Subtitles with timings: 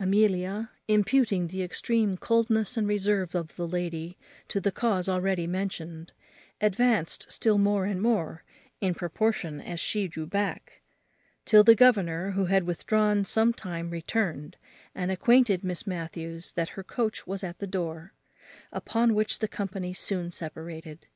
[0.00, 6.10] Amelia, imputing the extreme coldness and reserve of the lady to the cause already mentioned,
[6.60, 8.42] advanced still more and more
[8.80, 10.82] in proportion as she drew back;
[11.44, 14.56] till the governor, who had withdrawn some time, returned,
[14.96, 18.14] and acquainted Miss Matthews that her coach was at the door;
[18.72, 21.06] upon which the company soon separated.